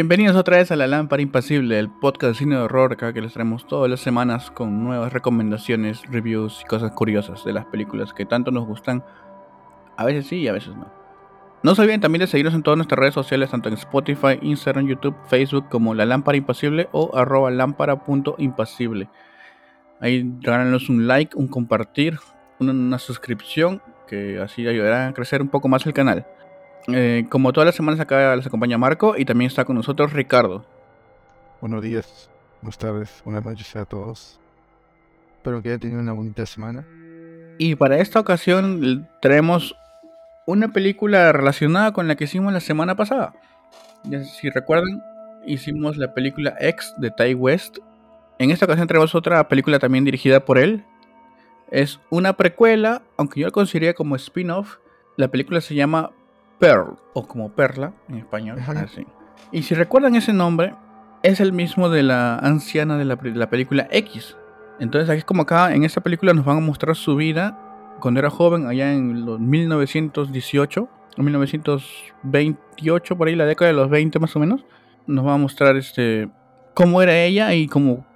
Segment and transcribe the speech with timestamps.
[0.00, 3.34] Bienvenidos otra vez a La Lámpara Impasible, el podcast de cine de horror que les
[3.34, 8.24] traemos todas las semanas con nuevas recomendaciones, reviews y cosas curiosas de las películas que
[8.24, 9.04] tanto nos gustan.
[9.98, 10.90] A veces sí y a veces no.
[11.62, 14.86] No se olviden también de seguirnos en todas nuestras redes sociales, tanto en Spotify, Instagram,
[14.86, 19.10] YouTube, Facebook, como La Lámpara Impasible o arroba lámpara.impasible.
[20.00, 22.18] Ahí regálanos un like, un compartir,
[22.58, 26.26] una, suscripción, que así ayudará a crecer un poco más el canal.
[26.88, 30.64] Eh, como todas las semanas acá les acompaña Marco y también está con nosotros Ricardo.
[31.60, 32.30] Buenos días,
[32.62, 34.40] buenas tardes, buenas noches a todos.
[35.36, 36.86] Espero que hayan tenido una bonita semana.
[37.58, 39.76] Y para esta ocasión traemos
[40.46, 43.34] una película relacionada con la que hicimos la semana pasada.
[44.24, 45.02] Si recuerdan,
[45.46, 47.78] hicimos la película X de Ty West.
[48.38, 50.84] En esta ocasión tenemos otra película también dirigida por él.
[51.70, 54.78] Es una precuela, aunque yo la consideraría como spin-off.
[55.16, 56.10] La película se llama
[56.60, 58.58] Pearl, o como Perla en español.
[59.50, 60.74] Y si recuerdan ese nombre,
[61.22, 64.36] es el mismo de la anciana de la, de la película X.
[64.78, 67.58] Entonces aquí es como acá, en esta película nos van a mostrar su vida
[68.00, 70.88] cuando era joven, allá en los 1918
[71.18, 74.64] o 1928, por ahí, la década de los 20 más o menos,
[75.06, 76.30] nos va a mostrar este
[76.74, 78.06] cómo era ella y como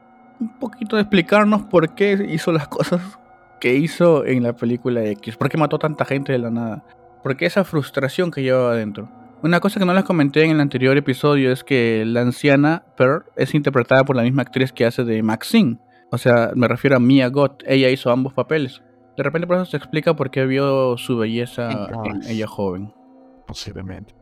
[0.41, 3.19] un poquito de explicarnos por qué hizo las cosas
[3.61, 6.85] que hizo en la película X, por qué mató tanta gente de la nada,
[7.25, 9.09] por qué esa frustración que llevaba adentro.
[9.43, 13.25] Una cosa que no les comenté en el anterior episodio es que la anciana Pearl
[13.35, 15.79] es interpretada por la misma actriz que hace de Maxine.
[16.13, 17.63] O sea, me refiero a Mia Gott.
[17.67, 18.83] Ella hizo ambos papeles.
[19.17, 22.93] De repente por eso se explica por qué vio su belleza en ella joven.
[23.47, 24.15] Posiblemente.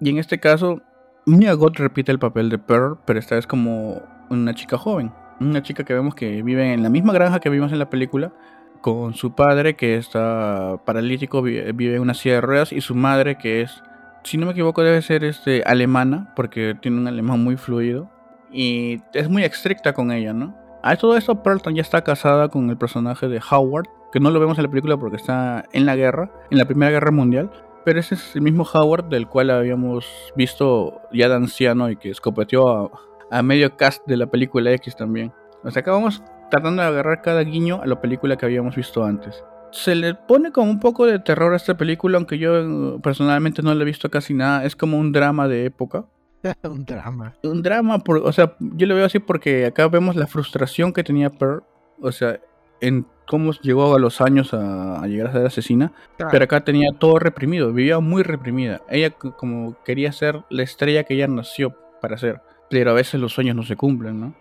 [0.00, 0.82] Y en este caso,
[1.26, 5.12] Mia Goth repite el papel de Pearl, pero esta vez como una chica joven.
[5.38, 8.32] Una chica que vemos que vive en la misma granja que vimos en la película,
[8.80, 13.36] con su padre que está paralítico, vive en una silla de ruedas, y su madre
[13.36, 13.82] que es,
[14.24, 18.10] si no me equivoco, debe ser este, alemana, porque tiene un alemán muy fluido.
[18.52, 20.56] Y es muy estricta con ella, ¿no?
[20.82, 24.40] A todo esto, Pearlton ya está casada con el personaje de Howard, que no lo
[24.40, 27.50] vemos en la película porque está en la guerra, en la Primera Guerra Mundial.
[27.84, 32.10] Pero ese es el mismo Howard del cual habíamos visto ya de anciano y que
[32.10, 32.90] escopeteó
[33.30, 35.32] a, medio cast de la película X también.
[35.64, 39.42] Acá vamos tratando de agarrar cada guiño a la película que habíamos visto antes.
[39.72, 43.62] Se le pone como un poco de terror a esta película, aunque yo eh, personalmente
[43.62, 44.64] no le he visto casi nada.
[44.64, 46.04] Es como un drama de época.
[46.64, 47.34] un drama.
[47.42, 51.04] Un drama, por, o sea, yo lo veo así porque acá vemos la frustración que
[51.04, 51.62] tenía Pearl.
[52.00, 52.40] O sea,
[52.80, 55.92] en cómo llegó a los años a, llegar a ser asesina.
[56.30, 58.80] Pero acá tenía todo reprimido, vivía muy reprimida.
[58.88, 62.40] Ella como quería ser la estrella que ella nació para ser.
[62.68, 64.34] Pero a veces los sueños no se cumplen, ¿no?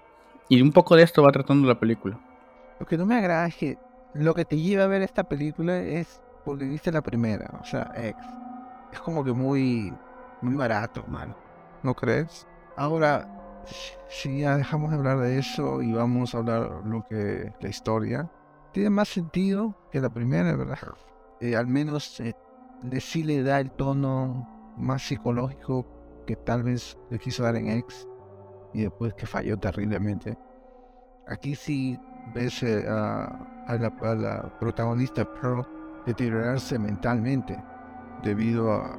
[0.51, 2.19] Y un poco de esto va tratando la película.
[2.79, 3.77] Lo que no me agrada es que
[4.15, 7.91] lo que te lleva a ver esta película es porque viste la primera, o sea,
[7.95, 8.17] ex.
[8.91, 9.93] Es como que muy,
[10.41, 11.35] muy barato, mano.
[11.83, 12.47] ¿No crees?
[12.75, 13.29] Ahora,
[14.09, 18.31] si ya dejamos de hablar de eso y vamos a hablar lo que la historia,
[18.73, 20.79] tiene más sentido que la primera, ¿verdad?
[21.41, 22.33] Eh, al menos eh,
[22.99, 25.85] sí le da el tono más psicológico
[26.25, 28.08] que tal vez le quiso dar en X
[28.73, 30.37] y después que falló terriblemente.
[31.27, 31.99] Aquí sí
[32.33, 35.65] ves eh, a, la, a, la, protagonista Pearl
[36.05, 37.61] deteriorarse mentalmente
[38.23, 38.97] debido a,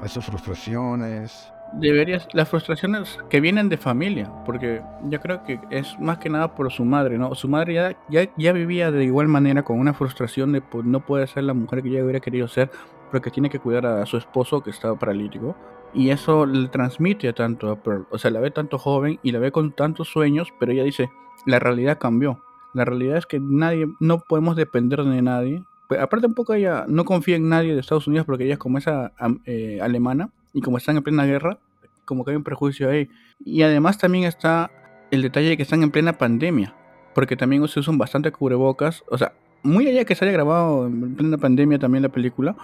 [0.00, 5.98] a sus frustraciones, deberías las frustraciones que vienen de familia porque yo creo que es
[5.98, 9.28] más que nada por su madre no su madre ya, ya, ya vivía de igual
[9.28, 12.46] manera con una frustración de pues, no puede ser la mujer que ella hubiera querido
[12.46, 12.70] ser
[13.10, 15.56] porque tiene que cuidar a su esposo que está paralítico
[15.94, 18.06] y eso le transmite tanto a Pearl.
[18.10, 21.10] O sea la ve tanto joven y la ve con tantos sueños pero ella dice
[21.46, 22.42] la realidad cambió.
[22.74, 25.62] La realidad es que nadie no podemos depender de nadie.
[25.88, 28.58] Pues, aparte un poco ella no confía en nadie de Estados Unidos porque ella es
[28.58, 29.12] como esa
[29.44, 31.58] eh, alemana y como están en plena guerra,
[32.04, 33.08] como que hay un prejuicio ahí.
[33.44, 34.70] Y además también está
[35.10, 36.74] el detalle de que están en plena pandemia,
[37.14, 41.14] porque también se usan bastante cubrebocas, o sea, muy allá que se haya grabado en
[41.14, 42.56] plena pandemia también la película,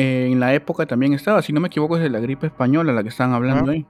[0.00, 3.02] en la época también estaba, si no me equivoco es de la gripe española la
[3.02, 3.84] que están hablando ahí.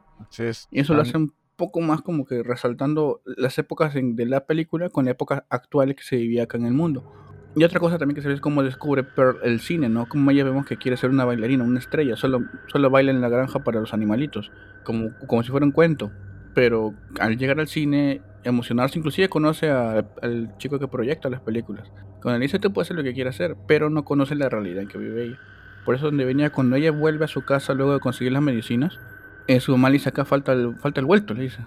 [0.71, 4.89] Y eso lo hace un poco más como que resaltando las épocas de la película
[4.89, 7.13] con la época actual que se vivía acá en el mundo.
[7.57, 10.09] Y otra cosa también que se ve es cómo descubre Pearl el cine, ¿no?
[10.09, 13.29] Como ella vemos que quiere ser una bailarina, una estrella, solo, solo baila en la
[13.29, 14.51] granja para los animalitos,
[14.85, 16.11] como, como si fuera un cuento.
[16.55, 21.91] Pero al llegar al cine, emocionarse, inclusive conoce al chico que proyecta las películas.
[22.21, 24.83] Con él dice, tú puedes hacer lo que quieras hacer, pero no conoce la realidad
[24.83, 25.39] en que vive ella.
[25.85, 28.99] Por eso donde venía, cuando ella vuelve a su casa luego de conseguir las medicinas,
[29.47, 31.65] eh, su mamá le dice, acá falta el, falta el vuelto, le dice.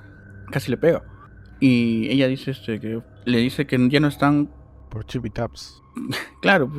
[0.51, 1.03] Casi le pega.
[1.59, 4.49] Y ella dice este, que le dice que ya no están
[4.89, 5.81] por chippy taps.
[6.41, 6.69] claro,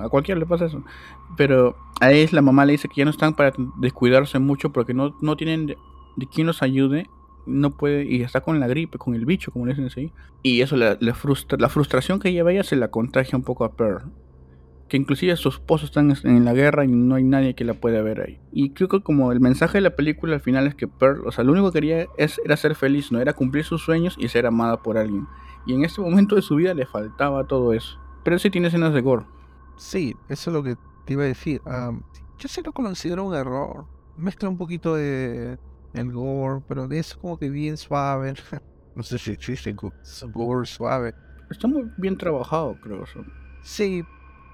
[0.00, 0.84] a cualquiera le pasa eso.
[1.36, 4.94] Pero a él la mamá le dice que ya no están para descuidarse mucho porque
[4.94, 7.06] no, no tienen de quien los ayude,
[7.46, 10.12] no puede, y está con la gripe, con el bicho, como le dicen así,
[10.42, 13.72] y eso le, frustra, la frustración que lleva ella se la contagia un poco a
[13.72, 14.10] Pearl.
[14.88, 18.02] Que inclusive su esposo está en, la guerra y no hay nadie que la pueda
[18.02, 18.40] ver ahí.
[18.52, 21.32] Y creo que como el mensaje de la película al final es que Pearl, o
[21.32, 24.28] sea, lo único que quería es, era ser feliz, no era cumplir sus sueños y
[24.28, 25.26] ser amada por alguien.
[25.66, 27.98] Y en este momento de su vida le faltaba todo eso.
[28.24, 29.24] Pero sí tiene escenas de gore.
[29.76, 30.76] Sí, eso es lo que
[31.06, 31.60] te iba a decir.
[32.38, 33.86] yo sí lo considero un error.
[34.16, 35.58] Mezcla un poquito de
[35.94, 38.34] el gore, pero de eso como que bien suave.
[38.94, 39.74] no sé si existe
[40.32, 41.14] gore suave.
[41.50, 43.04] Está muy bien trabajado, creo.
[43.62, 44.04] Sí,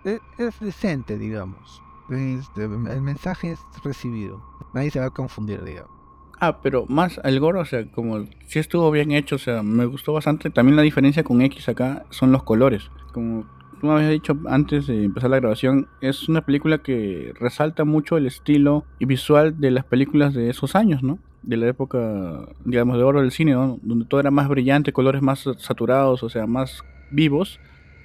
[0.05, 1.83] e, es, decente, digamos.
[2.11, 4.43] el mensaje es recibido.
[4.75, 5.99] Nadie se va a confundir, digamos.
[6.41, 9.87] Ah, pero más el gore, o sea, como si estuvo bien hecho, o sea, me
[9.87, 10.51] gustó bastante.
[10.51, 12.91] También la diferencia con X acá son los colores.
[13.13, 13.45] Como
[13.81, 18.17] tú me habías dicho antes de empezar la grabación, es una película que resalta mucho
[18.17, 21.19] el estilo y visual de las películas de esos años, ¿no?
[21.43, 23.55] De la época, digamos, de oro del cine.
[23.55, 27.59] Donde todo era más brillante, colores más saturados, o sea, más vivos.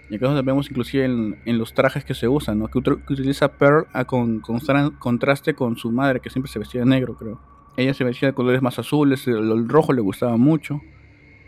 [0.09, 2.67] Y acá vemos inclusive en, los trajes que se usan, ¿no?
[2.67, 7.15] Que, utiliza Pearl a con, contraste con su madre, que siempre se vestía de negro,
[7.15, 7.39] creo.
[7.77, 10.81] Ella se vestía de colores más azules, el rojo le gustaba mucho.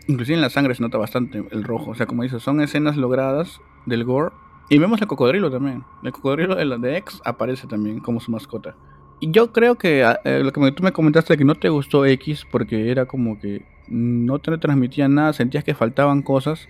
[0.08, 1.90] Inclusive en la sangre se nota bastante el rojo.
[1.90, 4.34] O sea, como dices, son escenas logradas del gore.
[4.68, 5.84] Y vemos el cocodrilo también.
[6.02, 8.74] El cocodrilo de de X aparece también como su mascota.
[9.20, 12.04] Y yo creo que ah, eh, lo que tú me comentaste que no te gustó
[12.04, 16.68] X porque era como que no te transmitía nada, sentías que faltaban cosas.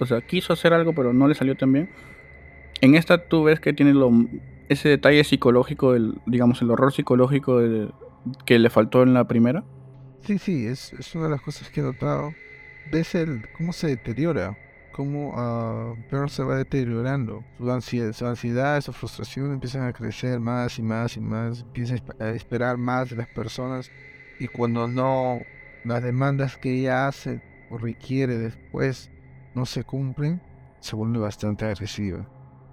[0.00, 1.90] O sea, quiso hacer algo pero no le salió tan bien.
[2.80, 4.10] En esta tú ves que tiene lo,
[4.68, 7.60] ese detalle psicológico, el, digamos el horror psicológico
[8.46, 9.64] que le faltó en la primera.
[10.22, 12.32] Sí, sí, es, es una de las cosas que he notado
[12.90, 14.56] ves el cómo se deteriora,
[14.92, 17.44] cómo uh, se va deteriorando.
[17.58, 21.96] Su ansiedad, su ansiedad, su frustración empiezan a crecer más y más y más, empieza
[22.18, 23.90] a esperar más de las personas
[24.38, 25.40] y cuando no
[25.84, 29.10] las demandas que ella hace o requiere después
[29.54, 30.42] no se cumplen,
[30.80, 32.28] se vuelve bastante agresiva,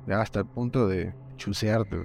[0.08, 1.98] ya hasta el punto de chusearte.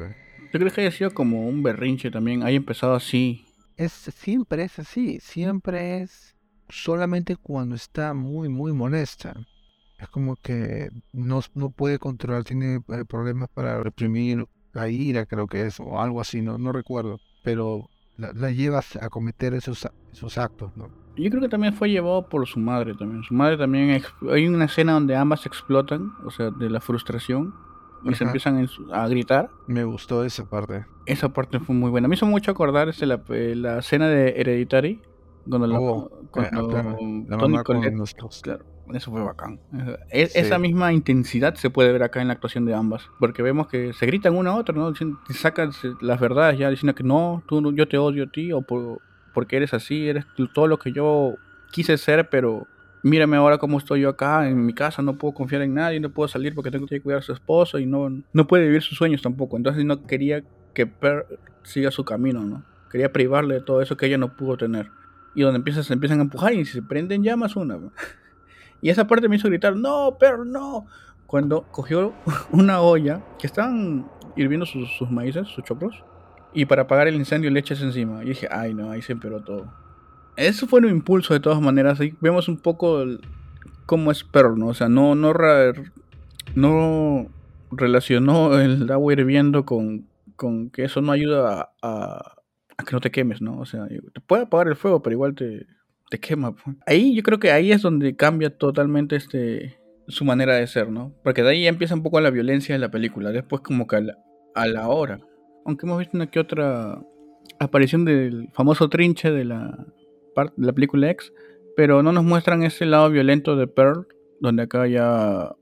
[0.53, 2.43] ¿Tú crees que haya sido como un berrinche también?
[2.43, 3.47] Haya empezado así.
[3.77, 6.37] Es, siempre es así, siempre es
[6.69, 9.35] solamente cuando está muy, muy molesta.
[9.99, 15.47] Es como que no, no puede controlar, tiene eh, problemas para reprimir la ira, creo
[15.47, 17.21] que es, o algo así, no, no recuerdo.
[17.43, 21.02] Pero la, la lleva a cometer esos, esos actos, ¿no?
[21.17, 23.23] Yo creo que también fue llevado por su madre también.
[23.23, 24.03] Su madre también...
[24.31, 27.55] Hay una escena donde ambas explotan, o sea, de la frustración.
[28.05, 29.51] Y se empiezan a gritar.
[29.69, 30.87] Me gustó esa parte.
[31.07, 32.09] Esa parte fue muy buena.
[32.09, 35.01] Me hizo mucho acordar este, la, eh, la escena de Hereditary
[35.49, 36.69] cuando, la, oh, cuando
[38.43, 38.65] claro,
[38.95, 39.61] eso fue bacán.
[40.11, 43.67] E, esa misma intensidad se puede ver acá en la actuación de ambas, porque vemos
[43.67, 44.93] que se gritan una a otra, ¿no?
[45.31, 45.71] Sacan
[46.01, 49.01] las verdades ya diciendo que no, tú, yo te odio a ti, o por,
[49.33, 50.25] porque eres así, eres
[50.55, 51.37] todo lo que yo
[51.71, 52.67] quise ser, pero
[53.03, 56.11] mírame ahora cómo estoy yo acá en mi casa, no puedo confiar en nadie, no
[56.11, 58.97] puedo salir porque tengo que cuidar a su esposo y no, no puede vivir sus
[58.97, 59.57] sueños tampoco.
[59.57, 60.43] Entonces no quería
[60.75, 61.27] que Per
[61.63, 62.65] siga su camino, ¿no?
[62.91, 64.91] Quería privarle de todo eso que ella no pudo tener
[65.35, 67.79] y donde empiezan, se empiezan a empujar y se prenden llamas una.
[68.85, 70.87] Y esa parte me hizo gritar, no, pero no.
[71.27, 72.15] Cuando cogió
[72.51, 76.03] una olla que estaban hirviendo sus, sus maíces, sus choclos,
[76.55, 78.23] y para apagar el incendio le echas encima.
[78.25, 79.73] Y dije, ay no, ahí se empeoró todo.
[80.37, 82.01] Eso fue un impulso de todas maneras.
[82.01, 83.05] Ahí vemos un poco
[83.87, 84.69] cómo es Pearl, ¿no?
[84.69, 85.33] O sea, no, no,
[86.55, 87.27] no
[87.71, 90.07] relacionó el agua hirviendo con,
[90.37, 92.37] con que eso no ayuda a
[92.85, 93.59] que no te quemes, ¿no?
[93.59, 95.67] O sea, te puede apagar el fuego, pero igual te,
[96.11, 96.55] te quema.
[96.55, 96.77] Pues.
[96.87, 99.79] Ahí yo creo que ahí es donde cambia totalmente este
[100.09, 101.15] su manera de ser, ¿no?
[101.23, 103.97] Porque de ahí ya empieza un poco la violencia de la película, después como que
[103.97, 105.21] a la, hora.
[105.65, 107.03] Aunque hemos visto una que otra
[107.59, 109.87] aparición del famoso trinche de la,
[110.57, 111.33] de la película X,
[111.77, 114.07] pero no nos muestran ese lado violento de Pearl,
[114.41, 115.55] donde acá ya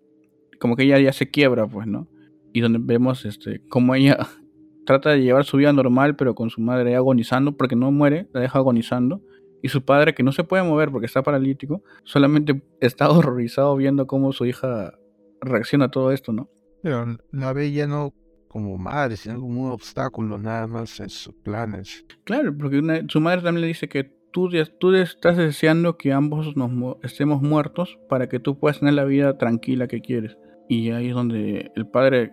[0.59, 2.09] como que ella ya se quiebra, pues, ¿no?
[2.53, 4.19] Y donde vemos este cómo ella
[4.87, 8.41] trata de llevar su vida normal, pero con su madre agonizando, porque no muere, la
[8.41, 9.23] deja agonizando.
[9.63, 14.07] Y su padre, que no se puede mover porque está paralítico, solamente está horrorizado viendo
[14.07, 14.95] cómo su hija
[15.41, 16.49] reacciona a todo esto, ¿no?
[16.83, 18.15] Pero la ve ya no
[18.51, 22.05] como madre, sino como un obstáculo nada más en sus planes.
[22.25, 24.03] Claro, porque su madre también le dice que
[24.33, 29.05] tú, tú estás deseando que ambos nos estemos muertos para que tú puedas tener la
[29.05, 30.37] vida tranquila que quieres.
[30.69, 32.33] Y ahí es donde el padre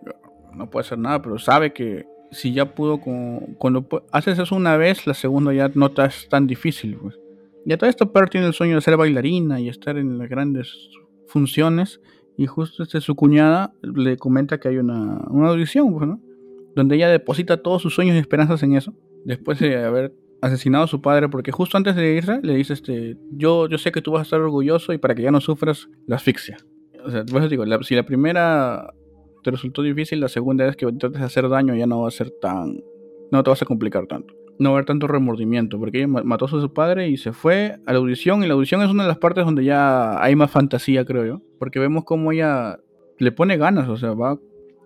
[0.55, 4.75] no puede hacer nada, pero sabe que si ya pudo con, cuando haces eso una
[4.75, 6.97] vez, la segunda ya no es tan difícil.
[6.97, 7.19] Pues.
[7.63, 10.89] Ya todo esto Per tiene el sueño de ser bailarina y estar en las grandes
[11.27, 12.01] funciones.
[12.38, 16.10] Y justo este, su cuñada le comenta que hay una, una audición, pues,
[16.75, 18.94] Donde ella deposita todos sus sueños y esperanzas en eso.
[19.25, 23.17] Después de haber asesinado a su padre porque justo antes de irse le dice este
[23.32, 25.89] yo yo sé que tú vas a estar orgulloso y para que ya no sufras
[26.06, 26.58] la asfixia
[27.03, 28.94] o sea por eso digo si la primera
[29.44, 32.12] te resultó difícil la segunda vez que trates de hacer daño ya no va a
[32.12, 32.84] ser tan
[33.32, 36.74] no te vas a complicar tanto no haber tanto remordimiento porque ella mató a su
[36.74, 39.46] padre y se fue a la audición y la audición es una de las partes
[39.46, 42.79] donde ya hay más fantasía creo yo porque vemos cómo ella
[43.19, 44.39] le pone ganas o sea va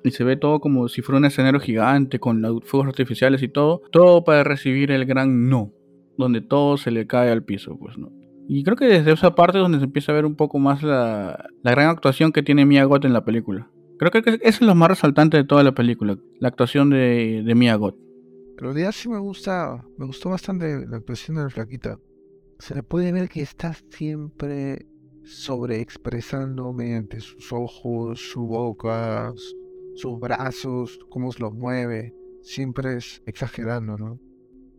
[0.03, 3.81] y se ve todo como si fuera un escenario gigante con fuegos artificiales y todo,
[3.91, 5.71] todo para recibir el gran no,
[6.17, 8.11] donde todo se le cae al piso, pues no.
[8.47, 10.83] Y creo que desde esa parte es donde se empieza a ver un poco más
[10.83, 13.69] la, la gran actuación que tiene Mia Goth en la película.
[13.97, 17.55] Creo que eso es lo más resaltante de toda la película, la actuación de, de
[17.55, 17.97] Mia Goth.
[18.57, 21.99] Pero de sí me gusta, me gustó bastante la actuación de la flaquita.
[22.59, 24.85] Se le puede ver que está siempre
[25.23, 29.33] sobreexpresando mediante sus ojos, su boca,
[29.95, 34.19] sus brazos, cómo los mueve, siempre es exagerando, ¿no?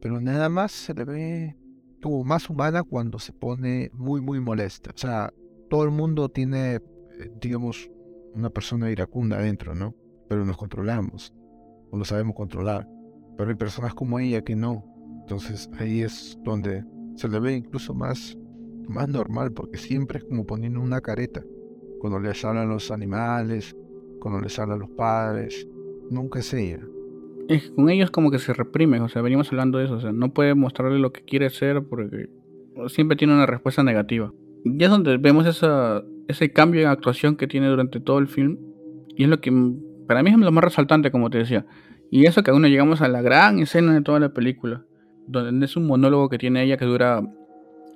[0.01, 1.57] Pero nada más se le ve
[2.03, 4.91] como más humana cuando se pone muy, muy molesta.
[4.95, 5.33] O sea,
[5.71, 6.81] todo el mundo tiene, eh,
[7.41, 7.89] digamos,
[8.35, 9.95] una persona iracunda adentro, ¿no?
[10.29, 11.33] Pero nos controlamos,
[11.91, 12.89] o lo sabemos controlar.
[13.37, 14.85] Pero hay personas como ella que no.
[15.21, 16.85] Entonces ahí es donde
[17.15, 18.37] se le ve incluso más,
[18.89, 21.43] más normal, porque siempre es como poniendo una careta.
[22.01, 23.77] Cuando les hablan los animales,
[24.21, 25.69] cuando les habla a los padres,
[26.11, 26.81] nunca es ella.
[27.49, 30.13] Es con ellos como que se reprime, o sea, venimos hablando de eso, o sea,
[30.13, 32.29] no puede mostrarle lo que quiere ser porque
[32.89, 34.33] siempre tiene una respuesta negativa.
[34.65, 38.59] Y es donde vemos esa, ese cambio en actuación que tiene durante todo el film,
[39.17, 39.53] y es lo que
[40.07, 41.67] para mí es lo más resaltante, como te decía.
[42.11, 44.85] Y eso que aún no llegamos a la gran escena de toda la película,
[45.27, 47.23] donde es un monólogo que tiene ella que dura,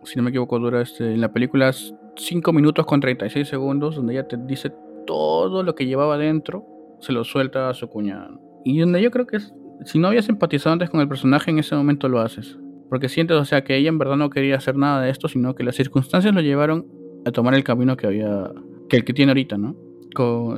[0.06, 1.72] si no me equivoco, dura este, en la película
[2.16, 4.72] 5 minutos con 36 segundos, donde ella te dice
[5.06, 6.64] todo lo que llevaba dentro
[7.00, 8.30] se lo suelta a su cuñada.
[8.64, 9.52] Y donde yo creo que es,
[9.84, 12.58] si no habías empatizado antes con el personaje, en ese momento lo haces.
[12.88, 15.54] Porque sientes, o sea, que ella en verdad no quería hacer nada de esto, sino
[15.54, 16.86] que las circunstancias lo llevaron
[17.25, 18.50] a tomar el camino que había,
[18.88, 19.76] que el que tiene ahorita, ¿no?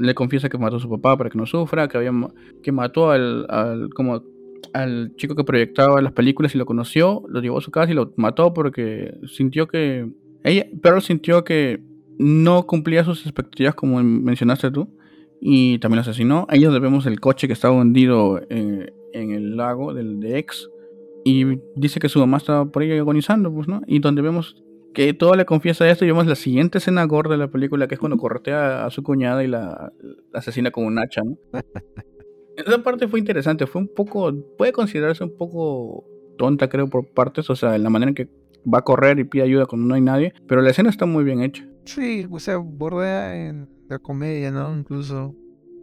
[0.01, 2.13] le confiesa que mató a su papá para que no sufra, que había,
[2.63, 4.23] que mató al, al, como
[4.73, 7.95] al chico que proyectaba las películas y lo conoció, lo llevó a su casa y
[7.95, 10.11] lo mató porque sintió que
[10.45, 11.83] ella, pero sintió que
[12.19, 14.89] no cumplía sus expectativas como mencionaste tú
[15.41, 16.47] y también lo asesinó.
[16.49, 20.69] Ahí donde vemos el coche que estaba hundido en, el lago del de ex
[21.25, 23.83] y dice que su mamá estaba por ahí agonizando, pues, ¿no?
[23.87, 24.63] Y donde vemos
[24.95, 27.95] que todo le confiesa esto y vemos la siguiente escena gorda de la película que
[27.95, 29.93] es cuando corretea a su cuñada y la,
[30.33, 31.37] asesina con un hacha, ¿no?
[32.67, 36.05] Esa parte fue interesante, fue un poco, puede considerarse un poco
[36.37, 38.29] tonta creo por partes, o sea, en la manera en que
[38.73, 41.25] va a correr y pide ayuda cuando no hay nadie, pero la escena está muy
[41.25, 41.69] bien hecha.
[41.85, 44.77] Sí, o sea, bordea en la comedia, ¿no?
[44.77, 45.35] Incluso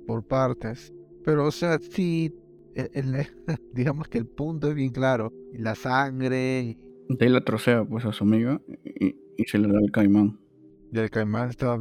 [0.05, 0.93] por partes.
[1.23, 2.33] Pero, o sea, sí,
[3.73, 5.31] digamos que el punto es bien claro.
[5.53, 6.77] Y la sangre.
[7.09, 9.15] De ahí la trocea, pues, a su amiga y,
[9.45, 10.39] se le da el caimán.
[10.91, 11.79] Y el caimán está,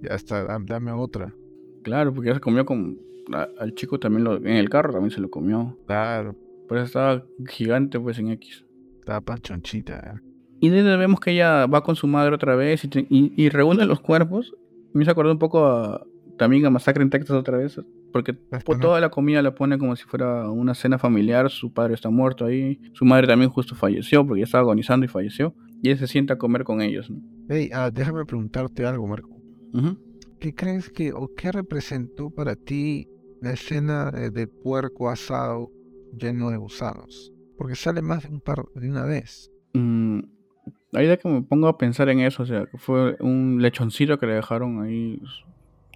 [0.00, 1.34] ya está, dame otra.
[1.82, 2.98] Claro, porque ya se comió con.
[3.34, 5.76] Al chico también lo, en el carro también se lo comió.
[5.86, 6.36] Claro.
[6.68, 8.64] Pero estaba gigante, pues, en X.
[9.00, 10.30] Estaba panchonchita, ¿eh?
[10.60, 14.54] Y desde vemos que ella va con su madre otra vez y, reúne los cuerpos.
[14.92, 16.06] Me hizo acordar un poco a,
[16.36, 17.80] también a Masacre en Texas otra vez.
[18.12, 18.34] Porque
[18.80, 21.48] toda la comida la pone como si fuera una cena familiar.
[21.48, 22.78] Su padre está muerto ahí.
[22.92, 25.54] Su madre también justo falleció porque ya estaba agonizando y falleció.
[25.82, 27.10] Y él se sienta a comer con ellos.
[27.48, 29.40] Hey, ah, déjame preguntarte algo, Marco.
[30.38, 33.08] ¿Qué crees que o qué representó para ti
[33.40, 35.70] la escena del puerco asado
[36.18, 37.32] lleno de gusanos?
[37.56, 39.50] Porque sale más de un par de una vez.
[39.74, 40.20] Mm,
[40.92, 44.26] Ahí de que me pongo a pensar en eso, o sea, fue un lechoncito que
[44.26, 45.22] le dejaron ahí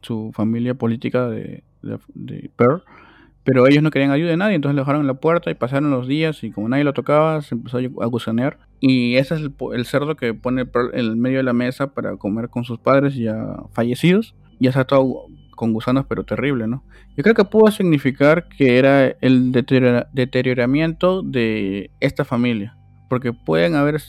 [0.02, 2.84] su familia política de, de, Pearl,
[3.42, 5.90] pero ellos no querían ayuda de nadie, entonces le dejaron en la puerta y pasaron
[5.90, 8.58] los días y como nadie lo tocaba, se empezó a gusanear.
[8.78, 12.16] Y ese es el, cerdo que pone Pearl en el medio de la mesa para
[12.16, 14.36] comer con sus padres ya fallecidos.
[14.60, 16.82] Ya está todo con gusanos, pero terrible, ¿no?
[17.16, 22.76] Yo creo que pudo significar que era el deterioramiento de esta familia,
[23.08, 24.00] porque pueden haber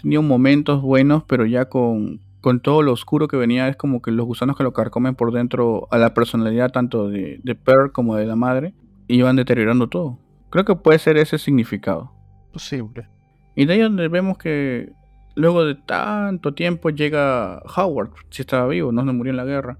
[0.00, 4.10] tenido momentos buenos, pero ya con, con todo lo oscuro que venía, es como que
[4.10, 8.16] los gusanos que lo carcomen por dentro a la personalidad tanto de, de Pearl como
[8.16, 8.74] de la madre,
[9.08, 10.18] iban deteriorando todo.
[10.50, 12.12] Creo que puede ser ese significado.
[12.52, 13.08] Posible.
[13.56, 14.92] Y de ahí donde vemos que
[15.34, 19.78] luego de tanto tiempo llega Howard, si estaba vivo, no se murió en la guerra,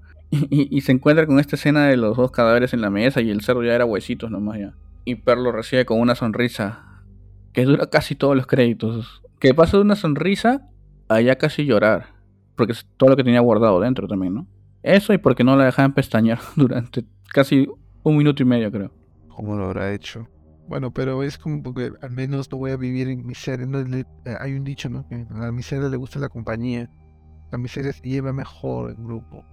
[0.49, 3.41] y, se encuentra con esta escena de los dos cadáveres en la mesa y el
[3.41, 4.73] cerdo ya era huesitos nomás ya.
[5.05, 7.03] Y Pearl lo recibe con una sonrisa
[7.53, 10.69] que dura casi todos los créditos que pasó de una sonrisa
[11.07, 12.15] a ya casi llorar.
[12.55, 14.47] Porque es todo lo que tenía guardado dentro también, ¿no?
[14.81, 17.67] Eso y porque no la dejaban pestañear durante casi
[18.03, 18.91] un minuto y medio, creo.
[19.27, 20.27] ¿Cómo lo habrá hecho?
[20.67, 23.65] Bueno, pero es como porque al menos no voy a vivir en miseria.
[23.65, 25.07] No, le- eh, hay un dicho, ¿no?
[25.07, 26.89] Que a la miseria le gusta la compañía.
[27.51, 29.43] La miseria se lleva mejor en grupo.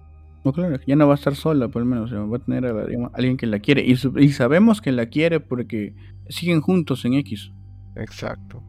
[0.43, 2.39] No, claro, ya no va a estar sola, por lo menos, o sea, va a
[2.39, 3.83] tener a, digamos, alguien que la quiere.
[3.85, 5.95] Y, y sabemos que la quiere porque
[6.27, 7.51] siguen juntos en X.
[7.95, 8.61] Exacto.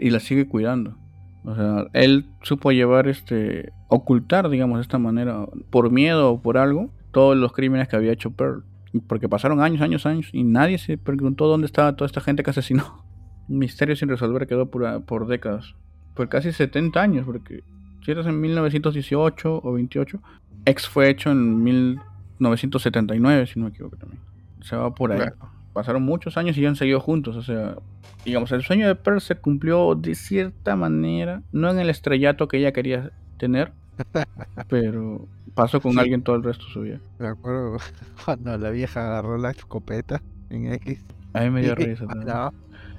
[0.00, 0.96] Y la sigue cuidando.
[1.44, 3.72] O sea, él supo llevar este.
[3.88, 8.12] ocultar, digamos, de esta manera, por miedo o por algo, todos los crímenes que había
[8.12, 8.64] hecho Pearl.
[9.06, 12.50] Porque pasaron años, años, años, y nadie se preguntó dónde estaba toda esta gente que
[12.50, 13.04] asesinó.
[13.48, 15.74] Un misterio sin resolver quedó por, por décadas.
[16.14, 17.62] Por casi 70 años, porque
[18.04, 20.20] si eras en 1918 o 28,
[20.66, 24.20] X fue hecho en 1979, si no me equivoco también.
[24.62, 25.18] Se va por ahí.
[25.18, 25.36] Claro.
[25.72, 27.36] Pasaron muchos años y han seguido juntos.
[27.36, 27.76] O sea,
[28.24, 32.58] digamos, el sueño de Pearl se cumplió de cierta manera, no en el estrellato que
[32.58, 33.72] ella quería tener,
[34.68, 35.98] pero pasó con Sí.
[36.00, 36.98] alguien todo el resto de su vida.
[37.18, 37.76] Me acuerdo
[38.24, 41.04] cuando la vieja agarró la escopeta en X.
[41.34, 42.28] A mí me dio y, risa también.
[42.28, 42.52] no,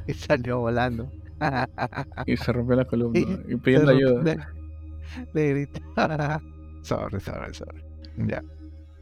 [0.07, 1.11] y salió volando.
[2.25, 4.23] Y se rompió la columna Y y pidiendo ayuda.
[4.23, 4.37] Le,
[5.33, 5.81] le grité.
[6.81, 7.81] Sorry, sorry, sorry.
[8.17, 8.43] Ya.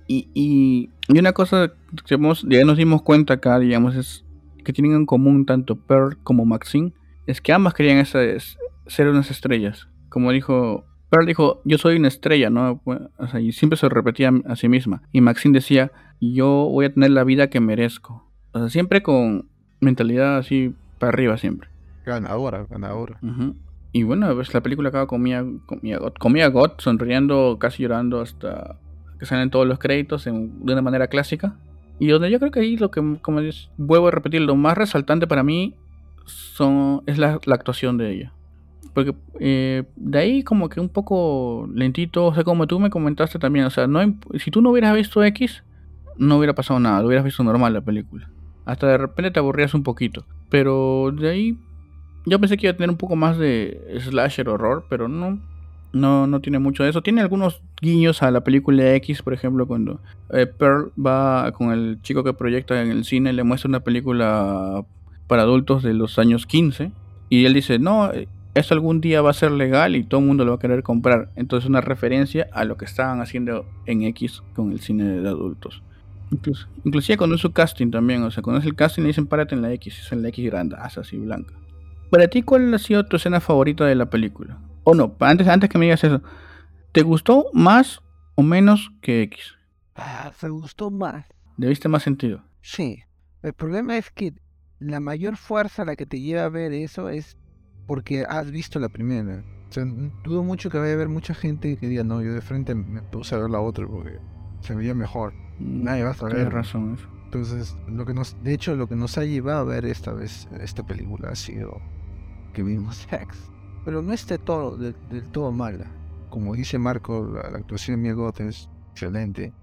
[0.08, 1.74] Y, y, y una cosa
[2.06, 4.24] que hemos- ya nos dimos cuenta acá, digamos, es
[4.64, 6.94] que tienen en común tanto Pearl como Maxine,
[7.26, 9.88] es que ambas querían esas- ser unas estrellas.
[10.10, 12.82] Como dijo, Pearl dijo, yo soy una estrella, ¿no?
[13.18, 15.04] O sea, y siempre se repetía a sí misma.
[15.12, 15.92] Y Maxine decía,
[16.22, 18.30] yo voy a tener la vida que merezco.
[18.54, 19.50] O sea, siempre con
[19.82, 21.70] mentalidad así para arriba, siempre.
[22.06, 23.20] Ganadora, ganadora.
[23.22, 23.56] Ujú.
[23.92, 28.78] Y bueno, pues la película acaba con Mia, con Mia sonriendo, casi llorando hasta
[29.20, 31.56] que salen todos los créditos de una manera clásica.
[32.00, 34.78] Y donde yo creo que ahí lo que, como es- vuelvo a repetir, lo más
[34.78, 35.74] resaltante para mí
[36.26, 38.34] son, es la, actuación de ella.
[38.94, 43.40] Porque eh, de ahí como que un poco lentito, o sea, como tú me comentaste
[43.40, 44.00] también, o sea, no,
[44.36, 45.64] si tú no hubieras visto X,
[46.18, 48.30] no hubiera pasado nada, lo hubieras visto normal la película.
[48.66, 50.26] Hasta de repente te aburrías un poquito.
[50.50, 51.58] Pero de ahí
[52.28, 55.40] yo pensé que iba a tener un poco más de slasher horror, pero no.
[55.94, 57.02] No, no tiene mucho de eso.
[57.02, 62.00] Tiene algunos guiños a la película X, por ejemplo, cuando eh, Pearl va con el
[62.02, 64.84] chico que proyecta en el cine, le muestra una película
[65.28, 66.92] para adultos de los años 15.
[67.30, 68.12] Y él dice, no,
[68.54, 70.84] esto algún día va a ser legal y todo el mundo lo va a querer
[70.84, 71.30] comprar.
[71.38, 75.82] Entonces una referencia a lo que estaban haciendo en X con el cine de adultos.
[76.30, 79.28] Incluso, inclusive cuando es su casting también, o sea, cuando es el casting le dicen
[79.28, 81.54] párate en la X, es en la X grandaza, así blanca.
[82.10, 84.60] Para ti, ¿cuál ha sido tu escena favorita de la película?
[84.84, 86.22] O no, antes, antes que me digas eso,
[86.94, 88.02] ¿te gustó más
[88.36, 89.56] o menos que X?
[89.96, 91.26] Ah, me gustó más.
[91.58, 92.44] ¿Le viste más sentido?
[92.62, 93.04] Sí.
[93.42, 94.34] El problema es que
[94.80, 97.38] la mayor fuerza a la que te lleva a ver eso es
[97.88, 99.44] porque has visto la primera.
[99.70, 99.84] O sea,
[100.24, 103.02] dudo mucho que vaya a haber mucha gente que diga, no, yo de frente me
[103.02, 104.20] puse a ver la otra porque
[104.62, 105.34] se veía mejor.
[105.60, 106.36] Nadie va a saber.
[106.36, 107.08] Tienes razón, eso.
[107.26, 110.48] Entonces, lo que nos, de hecho, lo que nos ha llevado a ver esta vez
[110.62, 111.82] esta película ha sido
[112.54, 113.52] que vimos X.
[113.86, 115.92] Pero no esté todo del, del todo mala.
[116.30, 119.54] Como dice Marco, la, la actuación de Mia Goth es excelente.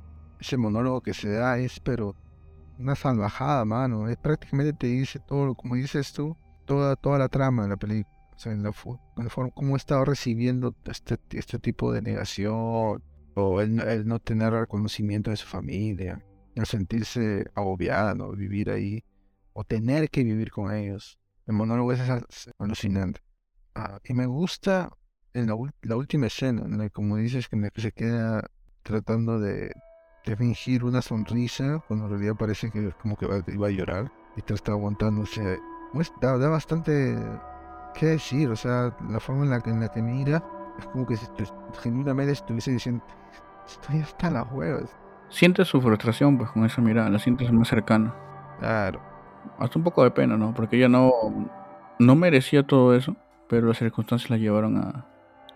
[0.40, 2.16] Ese monólogo que se da es, pero
[2.79, 4.09] una salvajada, mano.
[4.09, 8.14] Es prácticamente te dice todo, como dices tú, toda, toda la trama de la película.
[8.35, 8.73] O sea, en la,
[9.16, 13.03] en la forma como estaba recibiendo este, este tipo de negación,
[13.35, 18.31] o el, el no tener reconocimiento de su familia, el sentirse agobiada, ¿no?
[18.33, 19.05] Vivir ahí,
[19.53, 21.18] o tener que vivir con ellos.
[21.46, 22.26] El monólogo es al-
[22.59, 23.20] alucinante.
[23.74, 24.90] Ah, y me gusta
[25.35, 28.48] en la, última escena, en la que, como dices, que, en la que se queda
[28.83, 29.72] tratando de,
[30.24, 34.42] de fingir una sonrisa, cuando en realidad parece que como que iba a llorar, y
[34.42, 35.59] te está aguantándose.
[35.92, 37.16] Pues, da, da bastante
[37.94, 40.42] qué decir, o sea, la forma en la que, en la que mira,
[40.78, 41.44] es como que si te-
[41.83, 43.04] genuinamente estuviese diciendo,
[43.66, 44.90] estoy hasta las huevas.
[45.30, 48.14] Sientes su frustración, pues, con esa mirada, la sientes más cercana.
[48.61, 49.13] Claro.
[49.59, 50.54] Hasta un poco de pena, ¿no?
[50.54, 51.12] Porque ella no,
[51.98, 53.16] no merecía todo eso,
[53.48, 55.07] pero las circunstancias la llevaron a,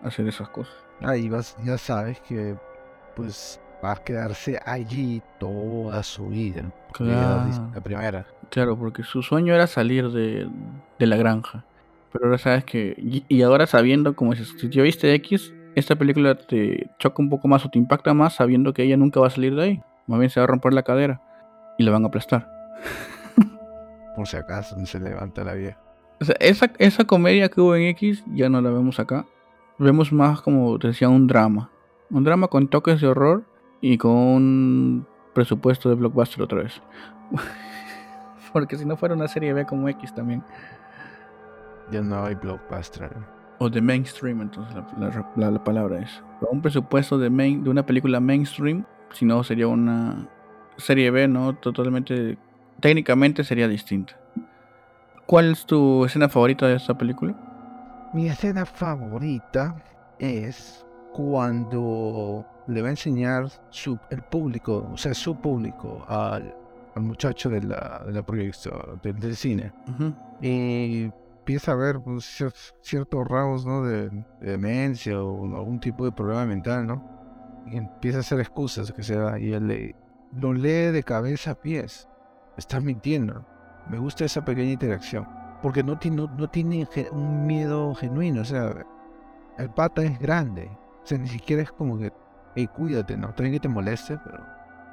[0.03, 0.73] a hacer esas cosas.
[1.01, 2.55] Ahí vas, ya sabes que
[3.15, 6.63] pues va a quedarse allí toda su vida.
[6.93, 7.49] Claro.
[7.73, 8.25] La primera.
[8.49, 10.49] Claro, porque su sueño era salir de,
[10.97, 11.63] de la granja.
[12.11, 12.95] Pero ahora sabes que.
[12.97, 17.29] Y, y ahora sabiendo, como dices, si ya viste X, esta película te choca un
[17.29, 19.81] poco más o te impacta más sabiendo que ella nunca va a salir de ahí.
[20.07, 21.21] Más bien se va a romper la cadera
[21.77, 22.49] y la van a aplastar.
[24.19, 25.79] Por si acaso se levanta la vieja.
[26.19, 29.25] O sea, esa, esa comedia que hubo en X ya no la vemos acá.
[29.77, 31.69] Vemos más como decía un drama.
[32.09, 33.45] Un drama con toques de horror
[33.79, 36.81] y con un presupuesto de blockbuster otra vez.
[38.51, 40.43] Porque si no fuera una serie B como X también.
[41.91, 43.15] Ya no hay blockbuster.
[43.59, 46.21] O de mainstream, entonces la, la- la- la palabra es.
[46.51, 50.27] Un presupuesto de, main, de una película mainstream, si no sería una
[50.77, 51.55] serie B, ¿no?
[51.55, 52.37] Totalmente,
[52.79, 54.13] técnicamente sería distinta.
[55.25, 57.35] ¿Cuál es tu escena favorita de esta película?
[58.13, 59.75] Mi escena favorita
[60.17, 66.55] es cuando le va a enseñar su, el público, o sea, su público al,
[66.95, 69.71] al muchacho de la, de la proyección, del, del cine.
[70.41, 73.83] Y empieza a ver pues, cier- ciertos rasgos ¿no?
[73.83, 77.03] de, de demencia o algún tipo de problema mental, ¿no?
[77.67, 79.95] Y empieza a hacer excusas que se da y él le,
[80.33, 82.07] lo lee de cabeza a pies.
[82.59, 83.43] Estás mintiendo.
[83.89, 85.27] Me gusta esa pequeña interacción.
[85.61, 88.41] Porque no tiene, no, no tiene ge- un miedo genuino.
[88.41, 88.85] O sea,
[89.57, 90.69] el pata es grande.
[91.03, 92.13] O sea, ni siquiera es como que,
[92.55, 93.27] hey, cuídate, ¿no?
[93.33, 94.43] También que te moleste, pero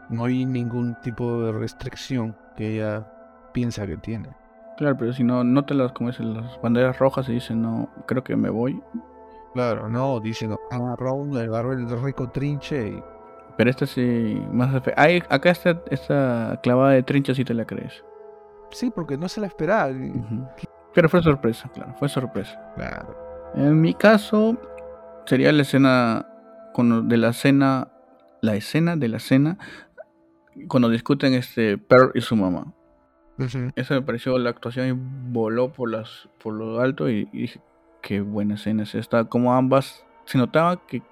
[0.08, 3.06] no hay ningún tipo de restricción que ella
[3.52, 4.30] piensa que tiene.
[4.76, 7.88] Claro, pero si no, no te las, como dicen, las banderas rojas y dicen, no,
[8.06, 8.80] creo que me voy.
[9.54, 13.02] Claro, no, dice, no, agarró, agarró el rico trinche y
[13.56, 18.04] Pero esta sí, más Ahí, acá esta, esta clavada de trincha sí te la crees.
[18.70, 19.90] Sí, porque no se la esperaba.
[20.92, 22.72] Pero fue sorpresa, claro, fue sorpresa.
[22.74, 23.52] Claro.
[23.54, 24.58] En mi caso,
[25.24, 26.26] sería la escena
[26.74, 27.88] cuando de la cena,
[28.42, 29.58] la escena de la cena,
[30.68, 32.72] cuando discuten este Pearl y su mamá.
[33.76, 37.60] Eso me pareció la actuación y voló por las por lo alto y, y dije
[38.00, 39.24] qué buena escena es esta.
[39.24, 41.02] Como ambas se notaba que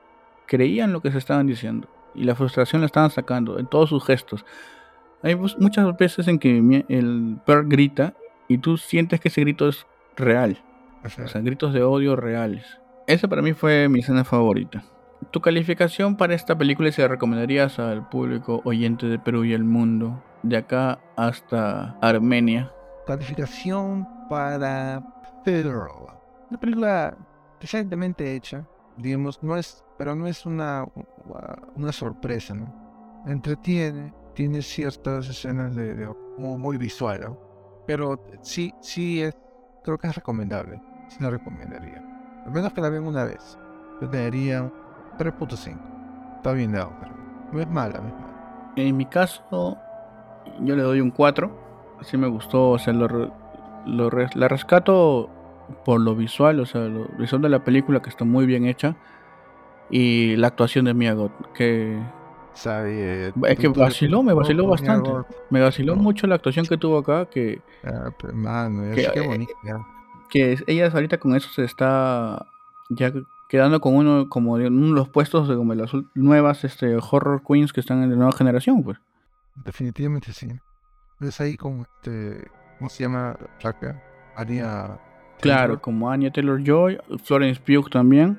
[0.47, 4.05] creían lo que se estaban diciendo y la frustración la estaban sacando en todos sus
[4.05, 4.45] gestos.
[5.23, 8.15] Hay muchas veces en que el Pearl grita
[8.49, 10.63] y tú sientes que ese grito es real.
[11.05, 12.79] O sea, gritos de odio reales.
[13.07, 14.85] Esa para mí fue mi escena favorita.
[15.31, 19.65] ¿Tu calificación para esta película se la recomendarías al público oyente de Perú y el
[19.65, 20.23] mundo?
[20.43, 22.71] De acá hasta Armenia.
[23.07, 25.03] Calificación para
[25.45, 25.89] Pearl.
[26.51, 27.17] Una película
[27.61, 30.87] decentemente hecha, digamos, no es, pero no es una,
[31.77, 33.23] una sorpresa, ¿no?
[33.27, 37.39] Entretiene, tiene ciertas escenas de, de- muy, muy visual, ¿no?
[37.87, 39.37] Pero sí, sí es,
[39.83, 42.03] creo que es recomendable, sí la recomendaría.
[42.45, 43.59] Al menos que la vean una vez.
[44.01, 44.71] Yo le daría
[45.19, 45.81] 3.5.
[46.37, 47.15] Está bien dado, pero
[47.53, 48.73] no es mala, no es mala.
[48.77, 49.79] En mi caso,
[50.61, 51.51] yo le doy un 4.
[52.01, 53.09] Así me gustó, o sea, lo,
[53.87, 55.31] lo la rescato
[55.85, 58.97] por lo visual, o sea, lo visual de la película que está muy bien hecha.
[59.91, 61.99] Y la actuación de Mia Goth, que
[62.67, 65.11] eh, Es que vaciló, me vaciló bastante.
[65.51, 66.03] me vaciló No.
[66.03, 69.53] mucho la actuación que tuvo acá, que Ah, pero, mano, es Que, eh, bonito.
[69.65, 69.79] ya.
[70.31, 72.47] que ella ahorita con eso se está
[72.91, 73.13] ya
[73.49, 77.43] quedando con uno como de uno de los puestos de como las nuevas este horror
[77.47, 78.99] queens que están en la nueva generación pues
[79.65, 80.49] Definitivamente sí.
[81.21, 82.51] Es ahí con este.
[82.79, 83.37] ¿Cómo se llama?
[83.63, 84.03] Raca.
[84.37, 84.99] Anya.
[85.41, 85.81] Claro.
[85.81, 88.39] Como Anya Taylor Joy Florence Pugh también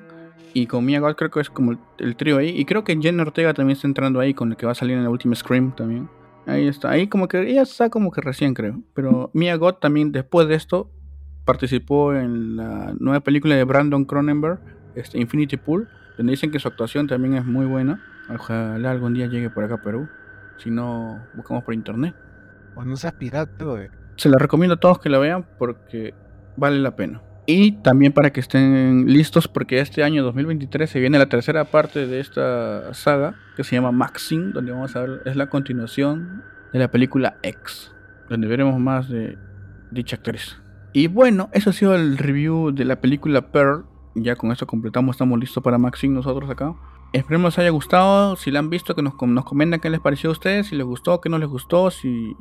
[0.52, 2.96] y con Mia Goth creo que es como el, el trío ahí y creo que
[2.96, 5.34] Jen Ortega también está entrando ahí con el que va a salir en la última
[5.34, 6.08] Scream también.
[6.46, 10.12] Ahí está ahí como que ella está como que recién creo pero Mia Goth también
[10.12, 10.90] después de esto
[11.44, 14.60] participó en la nueva película de Brandon Cronenberg
[14.94, 18.02] este Infinity Pool donde dicen que su actuación también es muy buena.
[18.28, 20.08] Ojalá algún día llegue por acá a Perú.
[20.58, 22.14] Si no buscamos por internet.
[22.74, 23.88] O no seas pirata, güey.
[24.16, 26.14] se la recomiendo a todos que la vean porque
[26.56, 27.22] vale la pena.
[27.46, 32.06] Y también para que estén listos porque este año 2023 se viene la tercera parte
[32.06, 36.42] de esta saga que se llama Maxine, donde vamos a ver, es la continuación
[36.72, 37.92] de la película X,
[38.28, 39.38] donde veremos más de
[39.92, 40.60] dicha actriz.
[40.92, 43.84] Y bueno, eso ha sido el review de la película Pearl.
[44.16, 46.74] Ya con esto completamos, estamos listos para Maxine nosotros acá.
[47.12, 49.44] Esperemos les haya gustado, si la han visto que nos, nos
[49.80, 52.34] qué les pareció a ustedes, si les gustó, qué no les gustó, si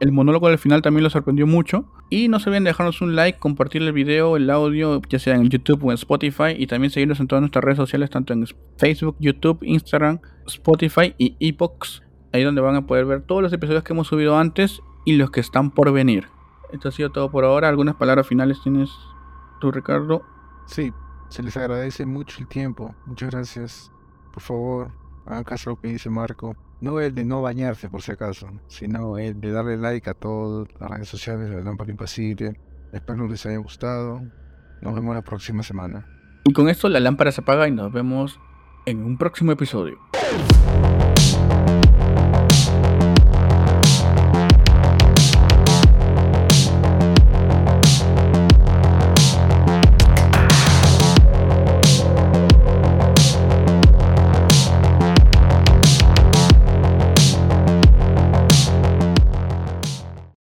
[0.00, 1.84] el monólogo del final también lo sorprendió mucho.
[2.10, 5.34] Y no se olviden de dejarnos un like, compartir el video, el audio, ya sea
[5.34, 6.54] en YouTube o en Spotify.
[6.56, 11.36] Y también seguirnos en todas nuestras redes sociales, tanto en Facebook, YouTube, Instagram, Spotify y
[11.40, 12.02] Epox.
[12.32, 15.30] Ahí donde van a poder ver todos los episodios que hemos subido antes y los
[15.30, 16.28] que están por venir.
[16.72, 17.68] Esto ha sido todo por ahora.
[17.68, 18.90] ¿Algunas palabras finales tienes
[19.60, 20.22] tú, Ricardo?
[20.66, 20.92] Sí,
[21.28, 22.94] se les agradece mucho el tiempo.
[23.06, 23.92] Muchas gracias.
[24.32, 24.90] Por favor,
[25.26, 26.54] hagan caso lo que dice Marco.
[26.80, 30.68] No el de no bañarse, por si acaso, sino el de darle like a todas
[30.78, 32.60] las redes sociales de Lámpara Impasible.
[32.92, 34.22] Espero les haya gustado.
[34.80, 36.06] Nos vemos la próxima semana.
[36.44, 38.38] Y con esto la lámpara se apaga y nos vemos
[38.86, 39.98] en un próximo episodio.